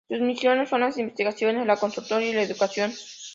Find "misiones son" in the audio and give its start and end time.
0.19-0.81